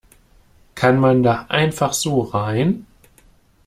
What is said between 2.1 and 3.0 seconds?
rein?